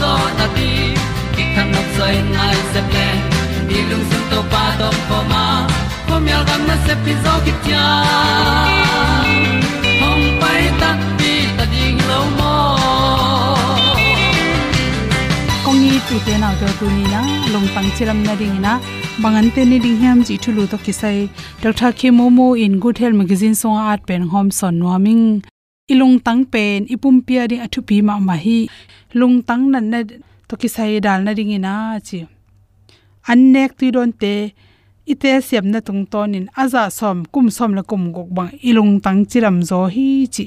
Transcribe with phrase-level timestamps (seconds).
[0.00, 0.68] zo na ti
[1.36, 3.08] ki kan nok sai nai se ple
[3.68, 5.44] ni lung sun to pa to pa ma.
[6.08, 7.84] Ko myal gam na se pi zo ki tia
[10.02, 10.90] hom pai ta
[11.22, 12.52] ti ta ding lo mo
[15.64, 17.24] kong ni tu te na to tu ni na
[17.54, 18.76] long pang chiram na ding na
[19.24, 21.18] bangan te ni ding hiam ji thulu to kisai
[21.66, 25.22] dr k mo in good health magazine song art pen hom son nuaming
[25.92, 28.58] ilung tang pen ipum pia ri athu pi ma ma hi
[29.18, 29.98] lung tang nan na
[30.48, 31.74] to kisai dal na ding ina
[32.06, 32.18] chi
[33.32, 34.54] annek ti don te,
[35.12, 36.46] ite sem na tung tonin.
[36.62, 40.44] Aza som, kum som la kum gok bang ilung tang chiram zo hi chi.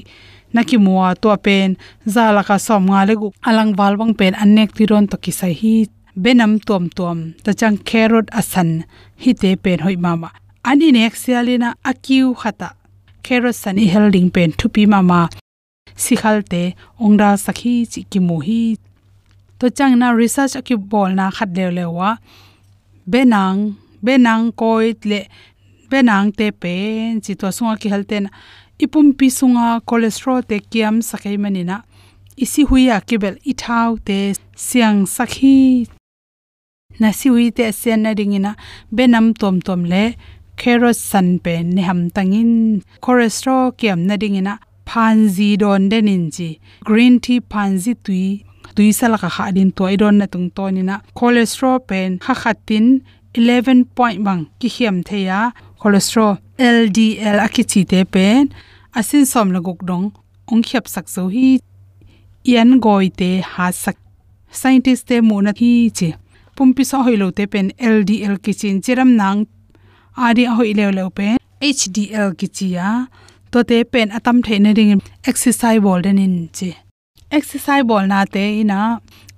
[0.54, 1.76] Naki muwa to pen
[2.14, 5.16] za la ka som nga le gu alang wal bang pen anek ti don to
[5.24, 5.74] ki sai hi.
[6.22, 8.70] Benam tom tom ta chang carrot asan,
[9.22, 10.30] hi te pen hoi mama.
[10.70, 12.79] Ani nek sialina, akiu khata
[13.26, 15.20] carrot san i helding pen thupi mama
[16.04, 16.62] sikhal te
[17.04, 18.62] ongda sakhi chi ki mu hi.
[19.58, 22.10] To chang na research ki bol na khat le lewa
[23.12, 25.20] benang benang koit le,
[25.90, 28.24] benang te pen chi to sunga ki halten
[28.84, 31.76] ipum pi sunga cholesterol te kiam sakai manina
[32.44, 34.18] isi huya kibel ithau te
[34.56, 35.88] siang sakhi.
[37.00, 38.52] Na si hui te sen na ringina
[38.96, 40.04] benam tom tom le
[40.60, 42.52] kerosan pe pen ham tangin,
[43.04, 44.54] cholesterol kiam na ringina
[44.88, 46.48] panzi don denin chi
[46.88, 48.24] green tea panzi tui
[48.76, 52.34] tui sala ka kha din to don na tung to ni na cholesterol pen kha
[52.42, 52.86] khatin
[53.34, 55.38] 11 point bang ki hiam theya
[55.80, 56.32] cholesterol
[56.76, 58.42] ldl akichi te pen,
[58.98, 60.06] asin som la guk dong
[60.52, 61.46] ong khiap sak so hi
[62.52, 63.96] yan goi te ha sak,
[64.58, 66.08] scientist te mo na hi che
[66.56, 69.40] pumpi so hoilo te pen ldl kichin chiram nang
[70.26, 71.36] ari hoi le le pen
[71.68, 72.88] hdl kichia
[73.52, 76.70] to te pen atam theina ring exercise ball den in che
[77.38, 78.80] exercise ball na te ina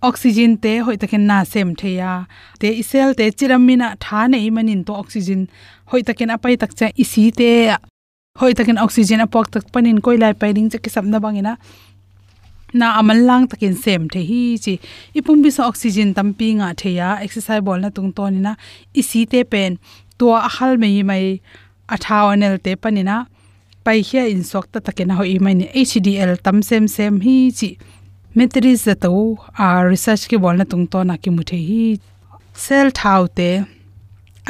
[0.08, 2.12] oxygen te hoi takin na sem theya
[2.60, 5.40] te isel te chiramina tha nei manin to oxygen
[5.90, 7.50] hoi takin apai tak cha isi te.
[8.40, 11.52] Hoi takin oxygen apok tak panin koilai pai ding chaki samna bangina
[12.80, 14.74] na amal lang takin sem the hi chi.
[15.18, 18.52] Ipum bi so oxygen tampi nga theya exercise ball na tung to ni na
[19.00, 19.78] isi te pen
[20.22, 21.24] to ahal mei mai
[21.94, 23.16] athawanel te panina.
[23.84, 27.36] Pai hia in sok ta takena ho i mai ni hdl tam sem sem hi
[27.58, 27.70] chi
[28.36, 29.10] metris za to
[29.64, 31.82] a research ki bol na tung to na ki mu the hi.
[32.64, 33.48] Cell thau te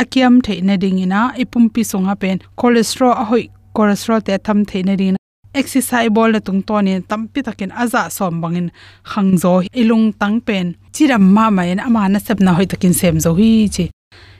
[0.02, 2.36] akiam the na ding ina, ipum pi song ha pen.
[2.58, 3.44] Cholesterol a hoi
[3.76, 5.16] cholesterol te tham the na ding
[5.60, 8.68] exercise bol na tung to ni tampi takin aza som bangin
[9.10, 10.76] khangzo ilung tang pen.
[10.94, 13.86] Chiram ma ma en ama na sep na hoi takin sem zo hi chi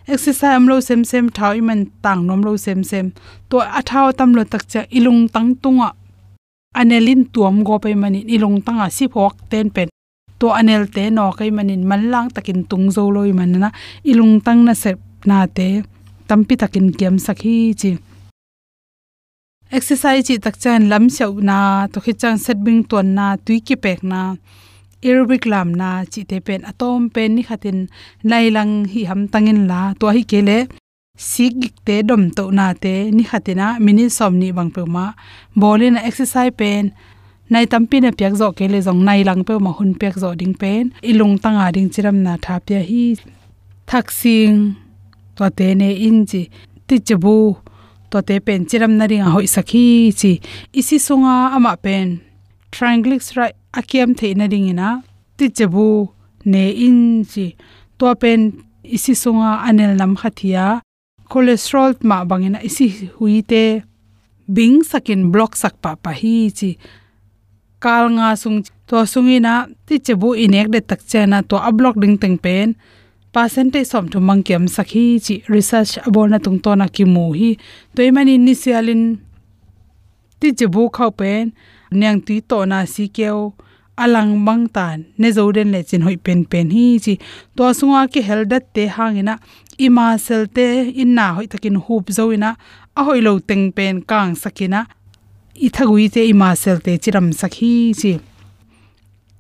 [0.07, 3.07] exercise amlo sem sem thau iman tang nom lo sem sem
[3.49, 5.89] to athao tam lo tak cha ilung tang tunga
[6.81, 9.89] anelin tuam go pe mani ilung tanga si phok ten pen
[10.39, 13.69] to anel te no kai manin manlang takin tung zo loi manna
[14.11, 15.69] ilung tang na sep na te
[16.29, 17.91] tampi takin kem sakhi chi
[19.77, 21.59] exercise chi tak chan lam chau na
[21.93, 24.21] to khi chan set bing ton na tui ki pek na
[25.07, 27.79] aerobic lam na chi te pen atom pen ni khatin
[28.31, 30.59] nailang hi ham tangin la to hi kele
[31.31, 35.07] sik gik te dom to na te ni khatina mini som ni bang pe ma.
[35.61, 36.85] Bolin exercise pen.
[37.53, 40.55] Nai tampi na pyak zo kele jong nai lang pe ma hun pek zo ding
[40.63, 40.85] pen.
[41.11, 43.05] Ilung tanga ding chiram na tha pya hi.
[43.89, 44.57] Thaksing
[45.37, 46.43] to te ne in ji
[46.89, 47.37] ti chabu
[48.11, 49.87] to te pen chiram na ringa hoi sakhi
[50.21, 50.33] chi.
[50.81, 52.09] Isi sunga ama pen
[52.75, 54.89] triglyceride akiam theina ringina
[55.37, 55.87] ti chebu
[56.53, 57.01] ne in
[57.33, 57.47] chi
[57.99, 58.41] to pen
[58.97, 60.67] isi sunga anel nam khathia
[61.31, 62.87] cholesterol ma bangena isi
[63.17, 63.65] huite
[64.53, 66.77] bing sakin block sak pa pa hi chi.
[67.83, 72.21] Kal nga sung to sungina ti chebu inek de tak chena to a block ding
[72.21, 72.77] teng pen.
[73.33, 77.57] Percentage som thu mangkem sakhi chi, research abona tung to na ki mu hi.
[77.97, 79.03] Toimani initialin
[80.41, 81.57] ti chebu khau pen
[82.01, 83.55] nyang tui to na si keo.
[84.03, 87.15] Alang bang tan ne zoden le chin hoi pen pen hi chi.
[87.57, 89.35] To sunga ki heldat te hangina
[89.79, 90.67] ima sel te
[91.03, 92.51] inna hoi takin hup zoina
[92.97, 94.81] a hoi lo teng pen kang sakina
[95.67, 98.13] i thagui te ima sel te chiram sakhi chi.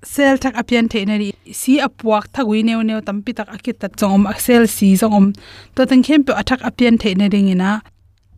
[0.05, 1.33] Sel thak apian the na ri.
[1.61, 5.33] Si apuak thagui neu neu tampi tak akit ta chongom sel si om,
[5.75, 7.71] to teng khem pe athak apian the na ringina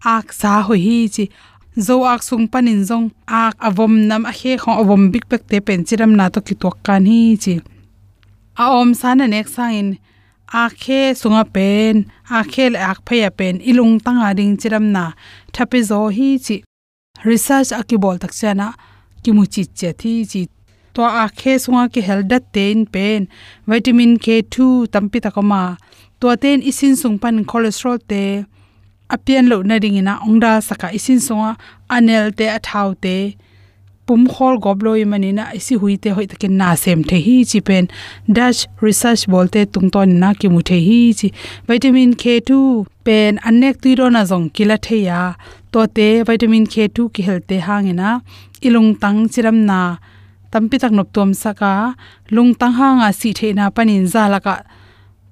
[0.05, 1.25] ak sa hoi hi chi
[1.77, 5.59] zo ak sung panin zong, ak avom nam a he kho avom big bek te
[5.67, 7.55] pen chiram na to ki tok kan hi chi.
[8.63, 9.99] A om sana nek sangin
[10.63, 15.05] a khe sunga pen a khel ak phaya pen ilung tanga ding chiram na.
[15.55, 16.57] Thapi zo hi chi.
[17.25, 18.69] Research akibol tak chana
[19.23, 20.43] kimuchi che thi chi.
[20.95, 23.27] To a khe sunga ki heldat ten pen,
[23.67, 25.63] vitamin k2 tampi takoma
[26.21, 28.23] to ten isin sung pan cholesterol te
[29.11, 31.57] apian lo na ring ina ongda saka isin songa,
[31.89, 33.37] anel te, athau te
[34.07, 37.89] pum khol gobloi manina isi huite hoi takin na sem the hi chi pen.
[38.39, 41.29] Dash research bolte tungton na ki mu the hi chi.
[41.69, 42.51] Vitamin k2
[43.05, 45.21] pen anek ti ro na jong kila the ya.
[45.73, 48.21] To te vitamin k2 ki helte hangena
[48.67, 49.81] ilung tang chiram na
[50.53, 51.73] tampi tak nop tom saka.
[52.31, 54.55] Lung tang hanga si the na panin za laka.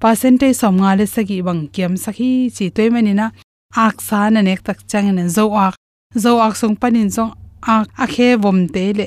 [0.01, 3.27] Percentage som nga le sagi bang kiam sakhi chi toimani na
[3.75, 5.75] ak sa na nek tak chang ne zo ak
[6.23, 9.07] zo ak sung panin song ak a khe bom te le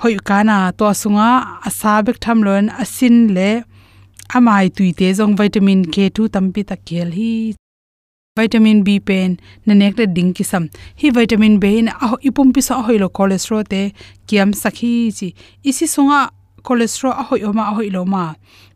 [0.00, 3.50] hoi kana to sunga, asabek tham lon asin le,
[4.36, 7.54] amai tuite jong vitamin k2 tampi ta kel hi,
[8.38, 10.64] vitamin b pen na nek le ding ki sam
[11.00, 13.82] hi, vitamin b in a ipum pi sa hoilo cholesterol te
[14.26, 15.28] kiam sakhi chi.
[15.68, 16.20] Isi sunga,
[16.66, 18.24] cholesterol a hoi oma a hoi lo ma.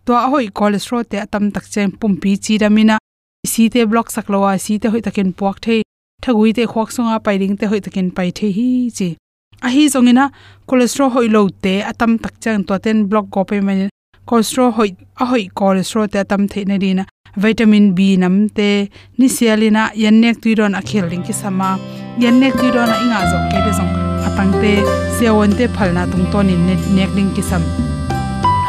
[0.05, 2.99] To a hoi cholesterol te atam tak chen pum pi chi ramina
[3.47, 5.83] si te block saklowa si te hoi takin puak the,
[6.23, 9.17] thagui te khok songa, pairing te hoi takin pai the hi, chi.
[9.63, 10.31] A hi zongina
[10.69, 13.89] cholesterol hoi lo te atam tak chang to ten block go pe man
[14.29, 18.89] cholesterol hoi, a hoi cholesterol te atam the na dina vitamin b nam te
[19.19, 21.79] ni sialina yannek tuiron a khel ring ki sama
[22.19, 24.73] yannek tuiron a inga zo ke de zong pangte
[25.19, 27.63] sewon te phalna tung ton in nek ling ki sam.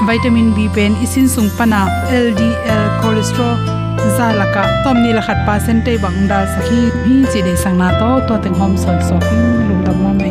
[0.07, 1.81] Vitamin b pen, isin sung pana
[2.25, 3.55] ldl cholesterol
[4.17, 9.35] ซาละกะตอมนี้ละขัดปาเซนเตบังดาสักที่มีจีเดสังนาโตตัวถึงหอมสอยสอกิ
[9.69, 10.29] ลุงดำว่าไม่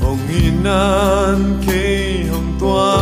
[0.00, 3.01] 红云南，给红端。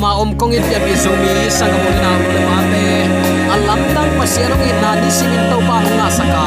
[0.00, 1.12] Oma om kong it ya bi zo
[1.52, 2.58] sang mo na mo ma
[3.52, 6.44] alam tang pa se na ni si to pa nga saka.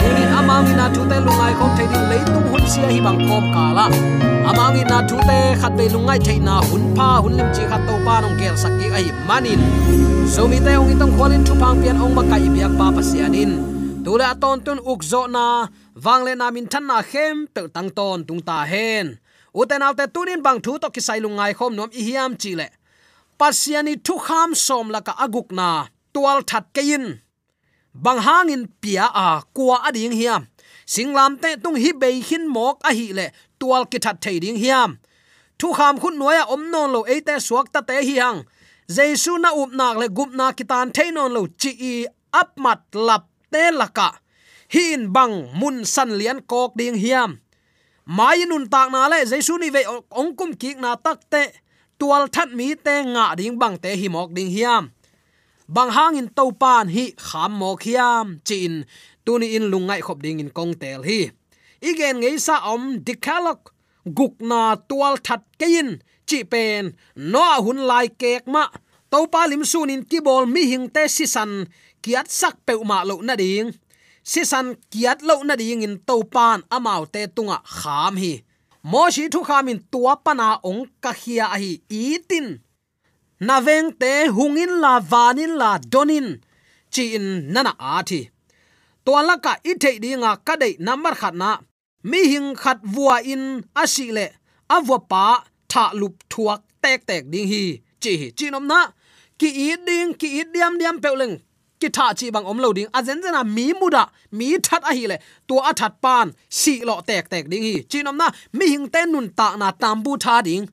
[0.00, 3.44] Tunin amang na tute lungai khom thei din le tum hun sia hi bang khom
[3.56, 3.86] kala.
[4.48, 7.94] Amang na tute khat te lungai thei na hun pa, hun lim chi khat to
[8.04, 9.60] pa nong kel sak ai manin.
[10.34, 12.22] Zo te ong itong kwalin thu pang pian ong ma
[12.54, 13.50] biak pa pasiyanin
[14.04, 15.46] tule tula tun ukzo na
[16.04, 19.23] wangle na min than na khem pe tang ton tung ta hen
[19.60, 22.66] uten alte tunin bang thu to kisai lungai khom nom i hiam chile.
[23.38, 25.68] Pasiani thu kham som laka aguk na
[26.14, 27.04] tual that kein.
[27.94, 30.42] Bang hangin pia a kwa ading hiam.
[30.86, 33.26] Singlam te tung hi bei hin mok a hi le
[33.60, 34.90] tual ki that thei ding hiam.
[35.58, 38.40] Thu kham khun noya om non lo ei te suak ta te hi hang.
[38.88, 41.94] Jesu na up nak le gup na kitan thei non lo chi i
[42.40, 44.08] ap mat lap te laka.
[44.74, 47.30] Hin bang mun san lian kok ding hiam
[48.06, 49.82] mai nun tak na le jaisu ni ve
[50.20, 51.42] ong kum ki na tak te
[51.98, 54.90] tual that mi te nga ding bang te hi mok ding hiam.
[55.68, 58.40] Bang hang in to pan hi kham mok hiam.
[58.44, 58.84] Chin
[59.24, 61.30] tuni in lungai khop ding in kong tel hi
[61.80, 63.60] igen ngei sa om dikalok
[64.16, 65.88] guk na tual that kein
[66.28, 66.84] chi pen
[67.32, 68.64] no hun lai kek ma
[69.10, 71.52] to pa lim sunin ki bol mi hing te si san
[72.02, 73.68] kiat sak pe ma lo na ding
[74.30, 78.32] si san kiat lo na ding in to pan amau te tunga kham hi.
[78.90, 82.46] Mo shi thu kham in tua pana ong ka khia hi itin.
[83.46, 86.28] Na veng te hungin la vanin la donin.
[86.92, 88.20] Chi in nana a thi.
[89.04, 91.50] To laka i thei dinga ka dei number khat na.
[92.10, 93.44] Mi hing khat vua in
[93.82, 94.26] asile
[94.76, 95.24] avwa pa
[95.70, 97.64] tha lup thuak tek tek ding hi.
[98.02, 98.80] Chi chi nom na.
[99.38, 101.36] Ki i ding, ki i diam diam peuleng
[101.84, 104.02] ki tha chi bang om lo ding a zen zena mi muda
[104.38, 105.16] mi that a hi le
[105.48, 106.26] to a that pan
[106.58, 108.26] si lo tek tek ding hi chinom na
[108.58, 110.64] mi hing ten nun ta na tambu tha ding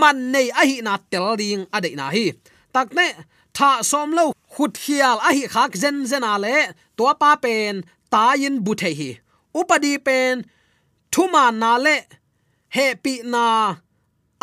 [0.00, 2.24] man nei a hi na tel ding a dei na hi
[2.74, 3.06] tak ne
[3.56, 6.56] tha som lo khut hial a hi khak zen zena le
[6.96, 7.74] to pa pen
[8.12, 9.10] ta yin bu the hi
[9.60, 10.34] upadi pen
[11.12, 11.96] thuma na le
[12.74, 13.44] he pi na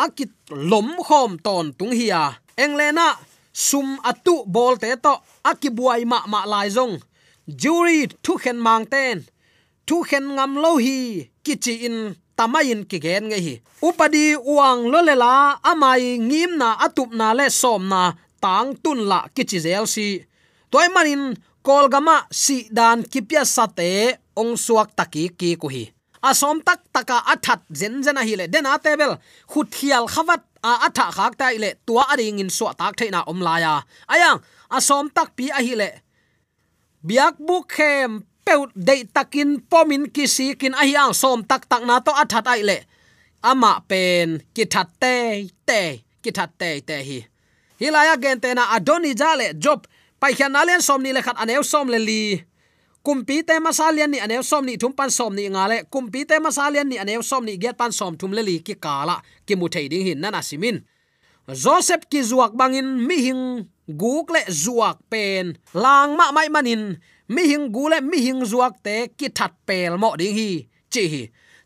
[0.04, 0.32] akit
[0.70, 2.22] lom khom ton tung hiya
[2.64, 3.06] englena
[3.52, 5.14] sum atu bol te to,
[5.50, 6.98] akibuai ma ma lai zong.
[7.46, 9.24] Jury thu khen mang ten.
[9.86, 11.96] Thu khen ngam lo hi, kichi in
[12.36, 13.54] tamain ki gen nge hi.
[13.88, 15.34] Upadi uang lo le la,
[15.70, 18.02] amai ngim na, atup na le som na,
[18.42, 20.06] tang tun la kichi zel si.
[20.70, 21.22] Toy manin
[21.66, 23.90] kolgama si dan kipya sate
[24.40, 25.84] ong suak taki ki ku hi
[26.22, 28.46] asom tak taka athat zen zen a hi le.
[28.46, 29.18] Den a tebel
[29.50, 33.40] khut hial khawat a atha khak ta ile tua ading in so tak theina om
[33.40, 33.74] la ya
[34.14, 34.38] ayang
[34.76, 35.90] asom tak pi a hi le.
[37.06, 38.10] Biak bu khem
[38.44, 42.62] peu de takin pomin kisi kin a hiang som tak tak na to athat ai
[42.62, 42.78] le.
[43.42, 47.18] Ama pen, ki that te te, ki that te te hi.
[47.80, 49.86] Hilaya gen te na adoni jale job,
[50.20, 52.44] pai khian alian som ni le khat anew som le li
[53.02, 55.84] kumpi te masalian ni anew som ni thum pan som ni ngale.
[55.92, 59.22] Kumpi te masalian ni anew som ni get pan som thum le li ki kala.
[59.46, 60.84] Ki mu thei ding hin nana simin.
[61.50, 65.58] Joseph ki zuak bangin, mi hing guk le zuak pen.
[65.74, 69.98] Lang ma mai manin, mi hing gu le mi hing zuak te ki that pel
[69.98, 70.68] mo ding hi.
[70.90, 71.22] Chi hi,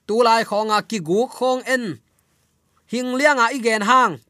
[0.06, 2.00] tu lai khonga ki gu khong en.
[2.86, 4.20] Hing lianga igen hang.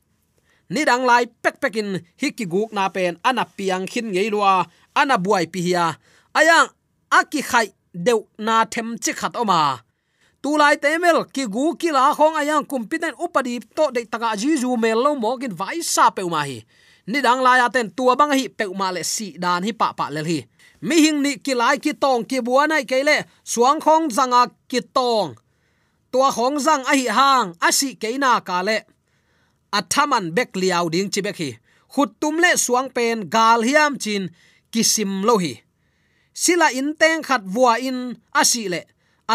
[0.70, 3.18] Ni dang lai pek pekin hi ki guk na pen.
[3.22, 4.64] Ana piang khin ngei lua.
[4.94, 5.98] Ana buai pi hiya
[6.34, 6.68] ayang
[7.20, 7.66] aki khai,
[8.06, 9.60] deu na them chi khat oma.
[10.42, 14.36] Tu lai te mel, ki gu ki la khong ayang kumpiten upadi to de taka
[14.36, 16.58] ji mel lo mo kin vai sa pe ma hi.
[17.06, 19.92] Ni dang la ya ten tua bang hi pe ma le si dan hi pa
[19.98, 20.38] pa le hi.
[20.82, 24.42] Mi hing ni ki lai ki tong ki bua nai ke le, suang khong zanga
[24.68, 25.34] ki tong.
[26.12, 28.78] Tua khong zang a hi hang, a si ke na ka le.
[29.72, 31.50] Athaman bek liaw ding chi bek hi.
[31.92, 34.28] Khut tum le suang pen gal hiam chin,
[34.72, 35.63] kisim lo hi
[36.34, 37.98] sila in teng khat vua in
[38.34, 38.82] asi le.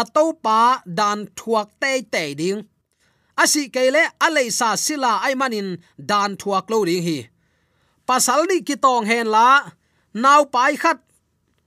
[0.00, 2.60] Ato pa dan thuak te te ding.
[3.42, 7.18] Asi kele alei sa sila ai manin dan thuak lo ding hi.
[8.06, 9.64] Pasal ni ki tong hen la,
[10.22, 10.98] nau pai khat,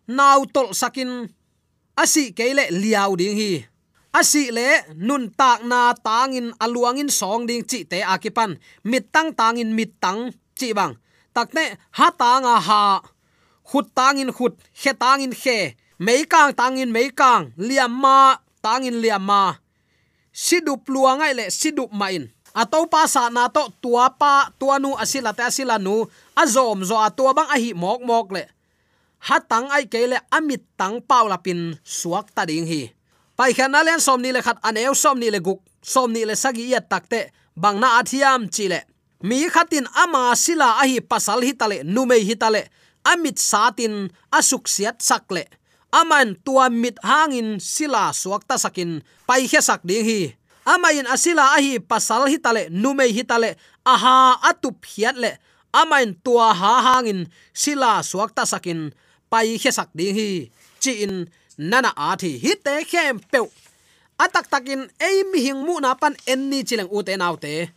[0.08, 1.12] nau tol sakin.
[2.04, 3.54] Asi kele liao ding hi.
[4.14, 4.70] Asi le,
[5.08, 8.52] nun tak na tangin aluangin song ding chi te akipan.
[8.86, 10.94] Mit tang tangin mit tang chi bang.
[11.36, 11.66] Takne
[11.98, 13.02] ha tanga ha
[13.70, 15.76] khut tangin khut khe tangin khe.
[16.00, 19.56] Mấy kang in mấy kang liam ma tang in liam ma.
[20.34, 24.94] Sidup luangai le sidup main ato à, pa sa na to tua pa tua nu
[24.94, 26.06] asila ta asila nu.
[26.36, 28.44] À, Azom zo atua à, bang a hi mok mok le
[29.30, 32.92] ha tang ai ke le amit tang pau la pin suak ta ding hi
[33.38, 36.36] pai khan len som ni le khat aneu som ni le guk som ni le
[36.36, 38.80] sagi ya takte bang na athiam chile
[39.24, 42.70] mi khatin ama sila a hi pasal hi tale nu me hi tale
[43.04, 45.48] amit satin asuk siat sakle.
[45.94, 50.34] Aman tua mit hangin sila suak ta sakin pai khe sak ding hi.
[50.66, 55.32] Amain asila ahi pasal hi tale numei hi tale aha atup hiat le.
[55.70, 58.90] Amain tua ha hangin sila suak ta sakin
[59.30, 60.50] pai khe sak ding hi.
[60.82, 61.30] Chi in
[61.62, 63.40] nana a thi hi te khem pe
[64.18, 67.70] atak takin ei mi hing mu na pan en ni chileng u te nau te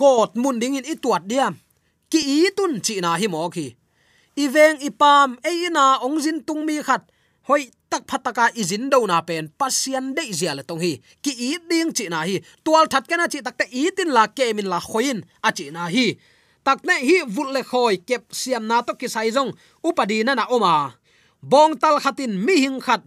[0.00, 1.54] god mun ding in ituat diam.
[2.10, 3.66] Ki i tun chi na hi mo khi
[4.36, 7.02] iveng ipam, eina ongjin tungmi khat.
[7.48, 11.00] Hoi, tak phataka izin do na pen, pasian de zia le tong hi.
[11.22, 12.40] Ki i ding chi na hi.
[12.64, 15.86] Tual that kana chi takte i tin la ke min la khoin, a chi na
[15.86, 16.16] hi.
[16.64, 19.52] Takne hi vul le khoi, kep siam na to ki sai jong
[19.84, 20.94] upadi na na oma.
[21.42, 23.02] Bong tal khatin mi hing khat.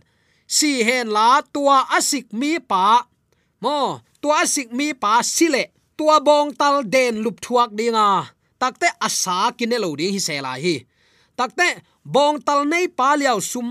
[0.47, 3.03] Si hen la, tua asik mi pa.
[3.61, 8.29] Mo, tua asik mi pa sile tua bong tal den lup thuak dinga.
[8.61, 10.75] Takte asa kinelo ding hi sela hi
[11.37, 11.69] takte
[12.13, 13.69] bong tal nei pa liao sum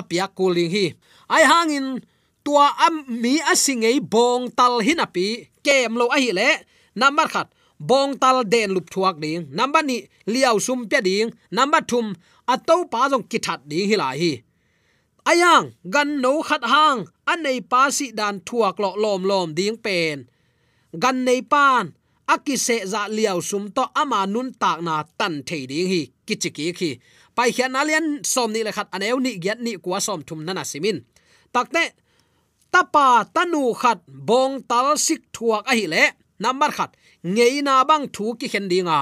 [0.00, 0.86] apia kuling hi.
[1.34, 1.86] Ai hangin,
[2.44, 5.26] tua am mi asingei bong tal hin api
[5.64, 6.50] kem lo a hi le.
[7.00, 7.48] Number khat,
[7.88, 9.48] bong tal den lup thuak ding.
[9.58, 9.96] Number ni,
[10.32, 11.28] liao sum pe ding.
[11.56, 12.06] Number thum
[12.52, 14.32] ato pa jong kithat ding hi la hi.
[15.30, 16.98] Ayang gan no khat hang.
[17.32, 20.28] Anei pa si dan thuak lo lom lom ding pen.
[21.02, 21.94] Gan nei pan
[22.34, 26.02] aki se za liao sum to ama nun tak na tan thei ding hi
[26.32, 26.90] kichiki khi.
[27.36, 30.64] Pai khian alian som ni le khat aneu ni gyat ni kwa som thum nana
[30.64, 30.98] simin
[31.54, 31.82] takte
[32.72, 36.04] tapa tanu khat bong tal sik thuak a hi le.
[36.42, 36.90] Number khat,
[37.34, 39.00] ngei na bang thu ki khen dinga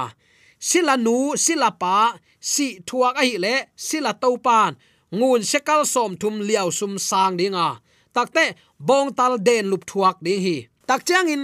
[0.69, 1.95] sila nu, sila pa,
[2.39, 3.55] si thuak a hi le,
[3.87, 4.71] sila to pan,
[5.17, 7.67] ngun sekal som thum liao sum sang dinga
[8.15, 8.43] takte
[8.87, 10.57] bong tal den lup thuak ding hi.
[10.89, 11.43] Tak chang in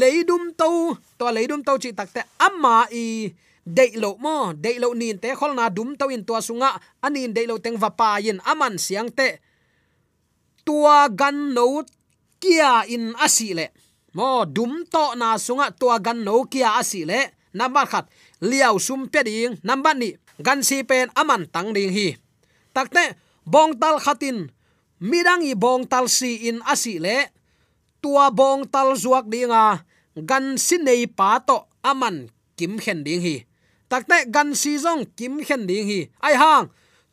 [0.00, 0.70] leidum to
[1.18, 3.04] to leidum to chi takte amma i
[3.76, 6.70] dei lo mo dei lo nin te khol na dum to in tua sunga
[7.04, 9.28] anin dei lo teng va pa yin aman siang te
[10.66, 11.84] tua gan no
[12.42, 13.66] kia in asile
[14.16, 18.06] mo dum to na sunga, tua gan no kia asile number khat,
[18.40, 22.16] liao sum pe ding number ni, gan si pen aman tang ding hi.
[22.72, 24.52] Takte bong tal khatin
[25.00, 27.32] midang i bong tal si in asile
[28.02, 29.82] tua bong tal zuak dinga,
[30.14, 33.47] gan si nei pa to aman kim khen ding hi
[33.90, 36.00] takte gan si zong kim khen ding hi.
[36.26, 36.66] Ai hang,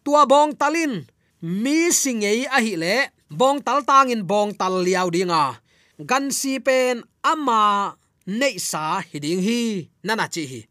[0.04, 0.94] tua bong talin.
[1.42, 2.96] Mi singei a hi le,
[3.30, 5.66] bong tal tang in bong tal liao dinga
[6.00, 7.96] gan si pen ama
[8.28, 9.88] nei sa hiding hi.
[10.04, 10.62] Nana chi hi.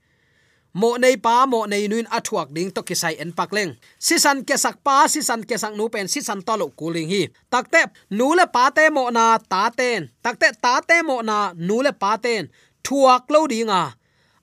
[0.75, 4.59] Mo nei pa, mo nei nuin athuak ding to kisai en pakleng si san ke
[4.59, 7.23] sak pa, si san ke sak nu pen, si san to lo kuling hi.
[7.53, 10.11] Takte nu le pa te mo na ta ten.
[10.25, 12.51] Takte ta te mo na nu le pa ten.
[12.85, 13.95] Thuak lo dinga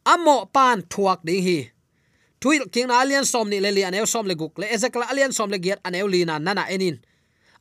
[0.06, 1.72] amo pan thuak ding hi.
[2.42, 4.66] Thuil king na alian som ni le li aneu som le guk le.
[4.66, 6.98] Ezekla alian som le giat aneu li na nana enin.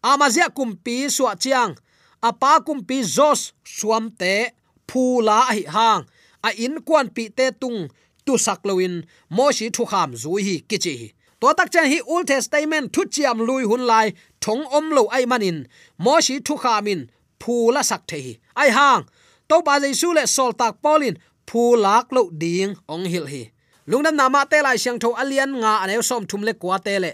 [0.02, 1.76] Amazia kumpi suwa chiang.
[2.22, 4.52] Apa kumpi zos suam te
[4.88, 6.04] phula hi hang.
[6.42, 7.88] A in kwan pi te tung
[8.24, 11.08] tu sak loin mo shi thu kham zui hi kichi hi.
[11.40, 14.12] To tak chen hi old testament thu chiam lui hun lai.
[14.40, 15.68] Thong om lo ai manin.
[15.98, 17.08] Mo shi thu khamin
[17.40, 18.32] phula sak the hi.
[18.56, 19.04] Ai hang.
[19.48, 21.18] To ba jaisu le sol tak polin
[21.50, 23.42] phu phulak lo ding ong hil hi
[23.90, 27.12] lungnam nama te lai siang tho alian nga anew som thum le kwa te le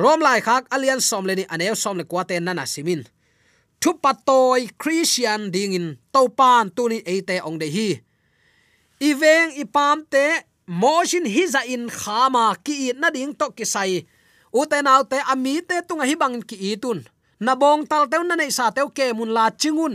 [0.00, 3.02] rom lai khak alian som le ni anew som le kwa te nana simin
[3.80, 7.88] thu patoi christian ding in to pan tu ni ate ong de hi.
[9.00, 10.24] Iveng ipam te
[10.66, 14.06] motion hiza dạ in khama ki na ding to ki sai
[14.52, 17.04] uten autte ami te tunga hi bang ki itun
[17.40, 19.94] na bong tal te na nei sa te ke mun la chingun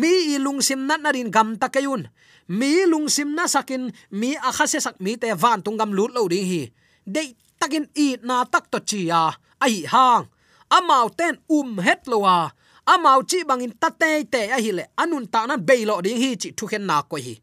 [0.00, 2.08] mi ilung sim na na rin gam ta kayun
[2.52, 6.12] mi lung sim na sakin, mi akha se sak mi te van tung gam lut
[6.12, 6.62] lo ding hi.
[7.08, 9.32] Dei takin i na tak to chi ya
[9.64, 10.28] ai hang.
[10.76, 12.52] Amau ten um het lowa
[12.92, 16.48] amau chi bangin ta te a hi le anun ta nan lo ding hi chi
[16.56, 17.34] thu khen na ko hi.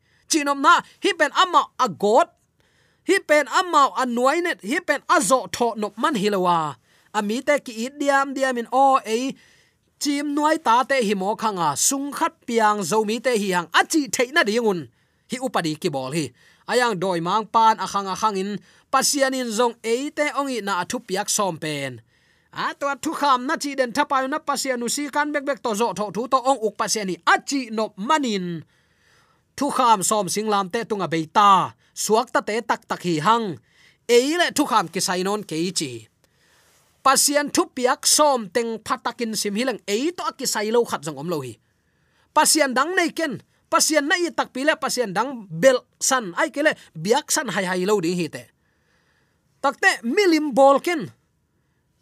[0.46, 2.28] Nom na, hi pen ama a god
[3.08, 6.76] hi pen ama a nuainet hi pen azo tho nop man hilowa
[7.18, 9.34] ami te ki diam diam in o e
[10.02, 13.68] chim nuai ta te hi mo khanga sung khat piang zo mi te hi hang.
[13.80, 14.80] Achi theina dingun
[15.32, 16.26] hi upadi ki bol hi.
[16.70, 18.50] Ayang doi mang pan akhang akhang in
[18.94, 22.02] pasianin zong eite ongi na athu piak som pen.
[22.54, 25.72] A to thu kham na chi den thapai na pasianu si kan bek bek to
[25.80, 28.66] zo tho thu to ong uk pasiani a chi no manin.
[29.58, 33.58] Thu kham som singlam te tunga beita suak ta te tak tak hi hang.
[34.10, 36.10] Eile thu kham ki sainon ke chi
[37.04, 41.30] pasian thu piak som teng phatakin sim hilang e to ki sailo khat jong om
[41.34, 41.54] lo hi.
[42.36, 46.34] Pasian dang nei ken pasien na i tak pile, pasien dang bel san.
[46.36, 48.50] Ai kele, biak san hai hai lo ding hi te.
[49.62, 51.12] Takte milim bolken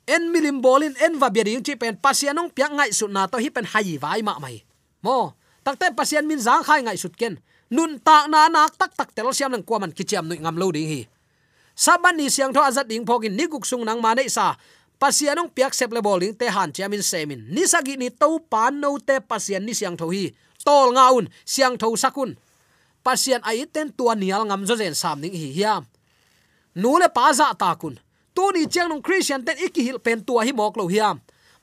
[0.08, 2.00] en milim bolin en va bia ding chi pen.
[2.00, 4.64] Pasianong piak ngai su na to, hi pen hai vai ma mai.
[5.04, 5.36] Mo
[5.68, 7.36] takte pasien min zang khai ngai sut ken.
[7.68, 10.88] Nun ta na nak tak tak tel siam nang kwaman kichiam noi ngam lo ding
[10.88, 11.02] hi.
[11.76, 14.56] Saban ni siang tho azat ding phokin ni guk sung nang ma nei sa.
[14.98, 18.98] Pasianong piak sep le bowling te han chiamin semin ni sagi ni to pan no
[18.98, 20.32] te pasian ni siang tho hi
[20.68, 22.32] tol ngaun siang tho sakun
[23.08, 25.84] pasian ai ten tua nial ngam zo zen sam ning hi hiam.
[26.82, 27.96] Nu le pa za ta kun.
[28.36, 31.16] Tu ni chang nong christian ten ikihil pen tua hi mok lo hiam.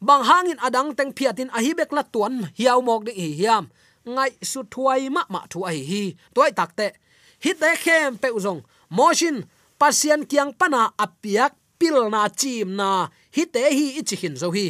[0.06, 3.64] Bang hangin adang teng phiatin a hi bek la tuan hiaw mok ding hi hiam.
[4.14, 6.02] Ngai su thuai ma ma thu ai hi.
[6.34, 6.86] Toy takte
[7.44, 8.60] hi te khem pe uzong
[8.96, 9.36] motion
[9.80, 12.90] pasian kiang pana apiak pil na chim na.
[13.36, 14.66] Hi te hi ichi hin zo hi.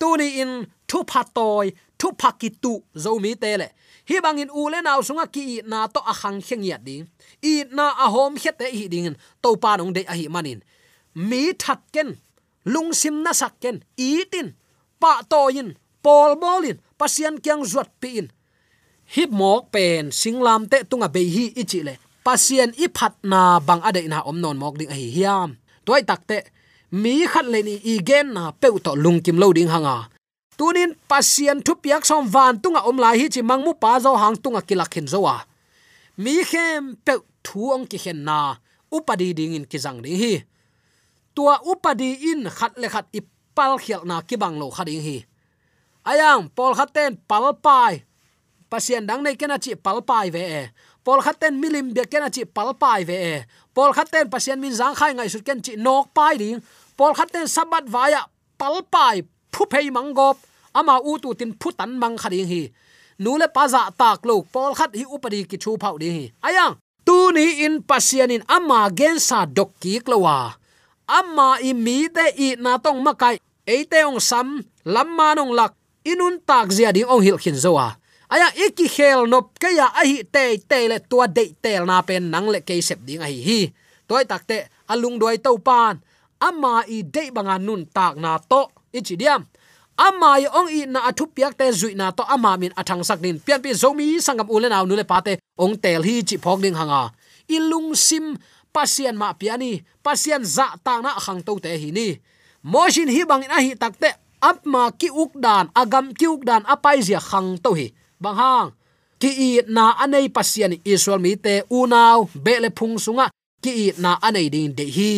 [0.00, 0.52] Tuni in
[0.88, 1.66] thu phatoi
[2.00, 3.32] thu pha ki tu zo mi
[4.10, 7.04] hi bangin u le naw sunga ki na to a khang kheng ya ding.
[7.50, 9.14] I na a hom khet te hi ding.
[9.42, 10.60] To pa nong de a hi manin.
[11.28, 12.10] Mi that ken,
[12.72, 14.48] lung sim na sak ken, i tin,
[15.00, 15.68] pa to in
[16.02, 18.26] pol bolin pasian kyang zuat pi in.
[19.14, 21.94] Hip mok pen singlam te tunga be hi ichi le.
[22.26, 25.50] Pasien i phat na bang ade na om non mok ding a hi hiam.
[25.86, 26.38] Toy takte
[27.02, 30.09] mi khat le ni i gen na peu to lung kim lo ding hanga
[30.60, 34.36] tunin pasien thu piak som van tunga om lai hi chi mangmu pa zo hang
[34.42, 35.36] tunga kilak hin zo wa
[36.20, 38.60] mi khem pe thu ong ki khen na,
[38.92, 40.44] upadi ding in kizang ding hi.
[41.34, 43.20] Tua upadi in khat le khat i
[43.56, 45.18] pal khial na ki bang lo khading hi.
[46.04, 48.04] Ayang pol khaten, pal pai.
[48.70, 50.62] Pasien dang nei kena chi pal pai ve e.
[51.04, 53.36] Pol khaten milim be kena chi pal pai ve e.
[53.74, 56.60] Pol khaten pasien min zang khai ngai sut ken chi nok pai ding.
[56.98, 58.22] Pol khaten sabat vaya
[58.60, 60.36] pal pai, phu phei mangop
[60.74, 62.62] ama u tu tin phu tan mang khading hi.
[63.18, 66.24] Nule paza tak lo pol khat hi upadi ki chu phau ding hi.
[66.46, 70.60] Ayang, tu ni in pasian in ama gen sa dok ki klowa
[71.10, 75.74] ama i mi te i na tong makai eite ong sam lamma nong lak,
[76.06, 77.98] inun tak zia ding ong hil khin zowa
[78.30, 81.98] aya iki khel nop ke ya a hi te te le tua de tel na
[82.06, 83.60] pen nang le ke sep ding a hi hi.
[84.06, 85.98] Toy takte alung doi to pan.
[86.42, 88.70] Ama i de banga nun tak na to.
[88.90, 89.46] Ichi diam
[90.00, 93.36] amai ong i na athu piak te zui na to ama min athang sak din
[93.44, 96.76] pian pi zomi sangam ule na nu le pate ong tel hi chi phok ding
[96.80, 97.12] hanga.
[97.50, 98.38] Ilung sim,
[98.74, 102.08] pasian ma piani pasian za ta na khang to te hi ni.
[102.64, 104.08] Mojin hi bang na hi takte
[104.40, 107.92] ap ma ki uk dan, agam ki uk dan apai zia khang to hi.
[108.22, 108.68] Bang hang,
[109.20, 113.28] ki i na anei pasian israel mi te unaw bele phung sunga,
[113.60, 115.12] ki i na anei ding de hi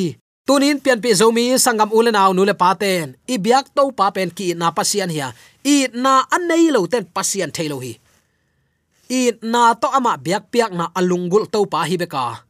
[0.52, 4.68] tunin pian pi zomi sangam ulenaw nule paten i biak to pa pen ki na
[4.76, 5.32] pasian hia.
[5.64, 7.92] I na anei lo ten pasian thailo hi.
[9.08, 9.20] I
[9.52, 12.44] na to ama biak piak na alungul to pa hi beka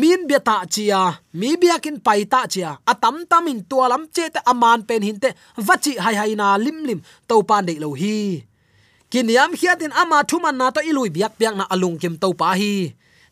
[0.00, 1.00] min beta ta chia,
[1.38, 5.30] mi biakin pai ta chia atam tamin tualam che te aman pen hinte
[5.66, 8.42] vachi hai hai na lim lim to pan de lo hi.
[9.10, 12.72] Kiniam khiatin ama thuman na to ilui biak biak na alung kim to pa hi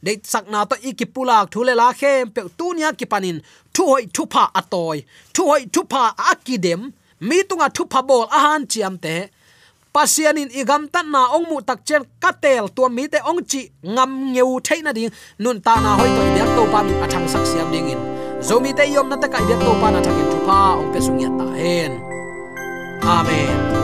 [0.05, 3.39] de sak na to ikipulak thule la khem pe tunia kipanin
[3.75, 4.99] thu hoi thu pha atoy.
[5.35, 6.81] Thu hoi thu pha akidem
[7.29, 9.17] mi tunga thu pha bol ahan chiam te.
[9.95, 13.61] Pasianin igam tan na ong mu tak chen katel tua mi te ong chi
[13.95, 15.13] ngam ngeu theina ding.
[15.43, 18.01] Nun ta na hoi to biak to pa min athang sak siam ding in.
[18.47, 20.99] Zomi te yom na ta kai biak to pa na thakin thu pha ong pe
[21.07, 21.93] sungya ta hen.
[23.17, 23.84] Amen.